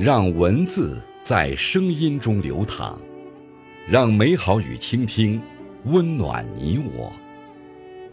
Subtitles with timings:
[0.00, 2.98] 让文字在声音中流淌，
[3.86, 5.38] 让美好与倾听
[5.84, 7.12] 温暖你我。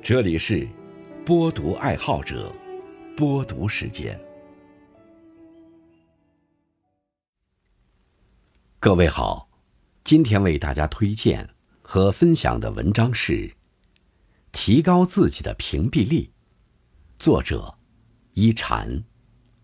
[0.01, 0.67] 这里是
[1.25, 2.53] 播读爱好者
[3.15, 4.19] 播读时间。
[8.81, 9.47] 各位好，
[10.03, 11.49] 今天为大家推荐
[11.81, 13.31] 和分享的文章是
[14.51, 16.25] 《提高自己的屏蔽力》，
[17.17, 17.77] 作者
[18.33, 19.05] 一禅，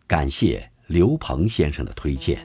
[0.08, 0.70] 感谢。
[0.94, 2.38] 刘鹏先生的推荐。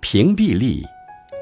[0.00, 0.82] 屏蔽力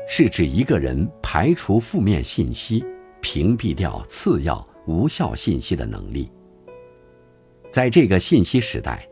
[0.09, 2.85] 是指一个人排除负面信息、
[3.21, 6.29] 屏蔽掉次要无效信息的能力。
[7.71, 9.09] 在这个信息时代，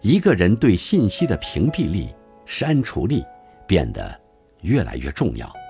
[0.00, 2.12] 一个人对信息的屏蔽力、
[2.44, 3.22] 删除力
[3.64, 4.20] 变得
[4.62, 5.61] 越来越重要。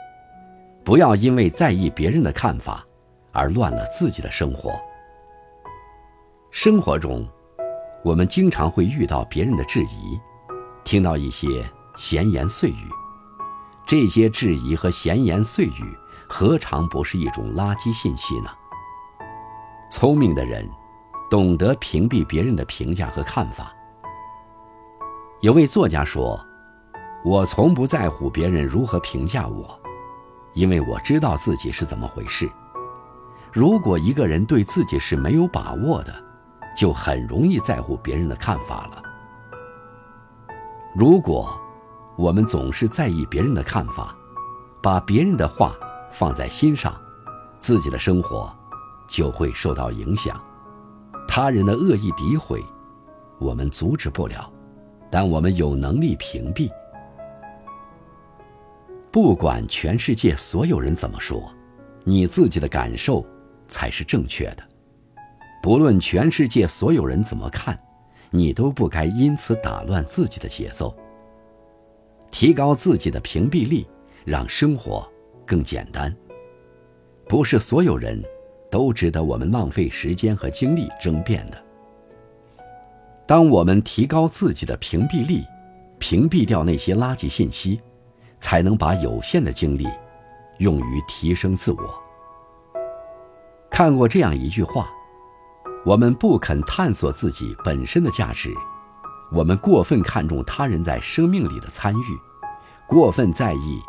[0.84, 2.84] 不要因为在意别人的看法，
[3.30, 4.72] 而乱了自己的生活。
[6.50, 7.26] 生活中，
[8.04, 10.20] 我们经常会遇到别人的质疑，
[10.84, 11.64] 听到一些
[11.96, 12.88] 闲言碎语。
[13.86, 15.96] 这些质疑和闲言碎语，
[16.28, 18.50] 何尝不是一种垃圾信息呢？
[19.90, 20.68] 聪明的人，
[21.30, 23.72] 懂得屏蔽别人的评价和看法。
[25.40, 26.40] 有位作家说
[27.24, 29.78] ：“我从不在乎别人如何评价我。”
[30.54, 32.50] 因为我知道自己是怎么回事。
[33.52, 36.14] 如果一个人对自己是没有把握的，
[36.76, 39.02] 就很容易在乎别人的看法了。
[40.94, 41.58] 如果
[42.16, 44.14] 我们总是在意别人的看法，
[44.82, 45.74] 把别人的话
[46.10, 46.94] 放在心上，
[47.58, 48.54] 自己的生活
[49.08, 50.38] 就会受到影响。
[51.28, 52.62] 他人的恶意诋毁，
[53.38, 54.50] 我们阻止不了，
[55.10, 56.70] 但我们有能力屏蔽。
[59.12, 61.52] 不管全世界所有人怎么说，
[62.02, 63.24] 你自己的感受
[63.68, 64.64] 才是正确的。
[65.62, 67.78] 不论全世界所有人怎么看，
[68.30, 70.96] 你都不该因此打乱自己的节奏。
[72.30, 73.86] 提高自己的屏蔽力，
[74.24, 75.06] 让生活
[75.44, 76.10] 更简单。
[77.28, 78.20] 不是所有人
[78.70, 81.62] 都值得我们浪费时间和精力争辩的。
[83.26, 85.44] 当我们提高自己的屏蔽力，
[85.98, 87.78] 屏蔽掉那些垃圾信息。
[88.42, 89.86] 才能把有限的精力
[90.58, 92.02] 用于提升自我。
[93.70, 94.90] 看过这样一句话：
[95.86, 98.52] 我们不肯探索自己本身的价值，
[99.32, 102.18] 我们过分看重他人在生命里的参与，
[102.86, 103.80] 过分在意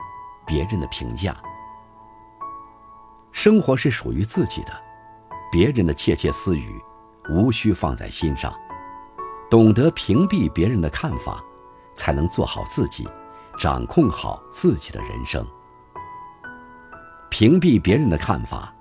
[0.45, 1.35] 别人的评价。
[3.31, 4.71] 生活是属于自己的，
[5.51, 6.79] 别人的窃窃私语
[7.29, 8.53] 无需放在心上。
[9.49, 11.43] 懂得屏蔽别人的看法，
[11.93, 13.07] 才能做好自己。
[13.57, 15.45] 掌控好自己的人生，
[17.29, 18.73] 屏蔽别人的看法，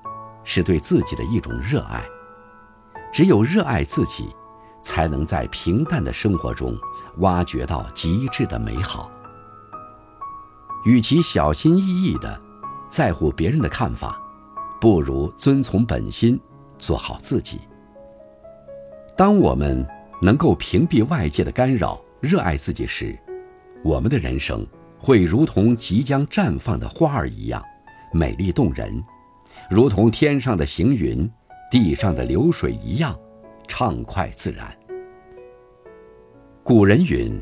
[0.44, 2.02] 是对自己的一种热爱。
[3.12, 4.34] 只有热爱自己，
[4.82, 6.76] 才能在平淡的生活中
[7.18, 9.10] 挖掘到极致的美好。
[10.84, 12.40] 与其小心翼翼的
[12.88, 14.18] 在乎别人的看法，
[14.80, 16.40] 不如遵从本心，
[16.78, 17.60] 做好自己。
[19.16, 19.86] 当我们
[20.20, 23.16] 能够屏蔽外界的干扰，热爱自己时，
[23.84, 24.66] 我们的人生
[24.98, 27.62] 会如同即将绽放的花儿一样
[28.12, 29.02] 美丽动人，
[29.68, 31.28] 如同天上的行云、
[31.70, 33.18] 地上的流水一样
[33.66, 34.66] 畅快自然。
[36.62, 37.40] 古人云：“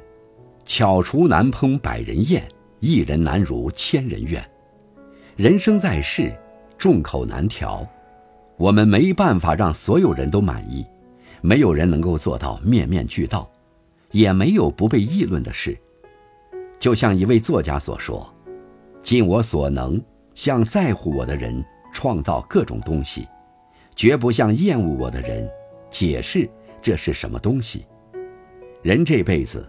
[0.65, 2.43] 巧厨难烹百人宴，
[2.78, 4.43] 一人难如千人愿。”
[5.37, 6.33] 人生在世，
[6.78, 7.87] 众口难调，
[8.57, 10.87] 我们没办法让所有人都满意，
[11.43, 13.51] 没有人能够做到面面俱到，
[14.11, 15.78] 也没有不被议论的事。
[16.80, 18.26] 就像一位作家所说
[19.04, 20.02] ：“尽我所能，
[20.34, 23.28] 向在乎我的人创造各种东西，
[23.94, 25.46] 绝不向厌恶我的人
[25.91, 26.48] 解释
[26.80, 27.84] 这是什么东西。”
[28.82, 29.68] 人这辈子，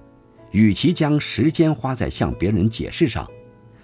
[0.51, 3.29] 与其将时间花在向别人解释上，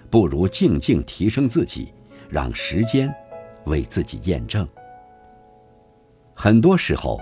[0.09, 1.93] 不如静静提升自己，
[2.29, 3.13] 让时间
[3.65, 4.65] 为自己验证。
[6.33, 7.19] 很多时候，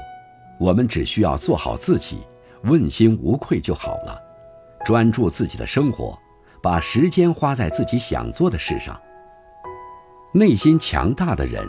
[0.59, 2.19] 我们只需要做好自己，
[2.65, 4.21] 问心无愧就好了。
[4.85, 6.15] 专注自己的生活，
[6.61, 8.95] 把时间花在自己想做的事上。
[10.31, 11.67] 内心强大的人，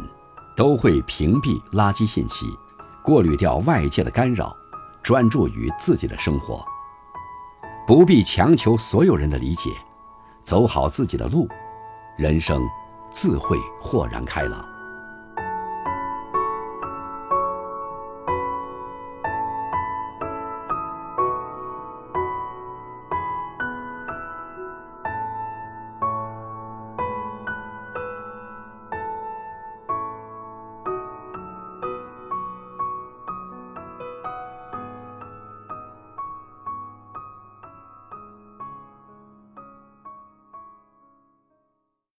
[0.54, 2.46] 都会屏蔽垃圾信息，
[3.02, 4.54] 过滤掉外界的干扰，
[5.02, 6.62] 专注于自己的生活。
[7.86, 9.70] 不必强求所有人的理解，
[10.44, 11.48] 走好自己的路，
[12.18, 12.62] 人生
[13.10, 14.75] 自会豁然开朗。